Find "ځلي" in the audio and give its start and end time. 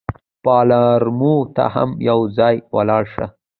2.37-2.57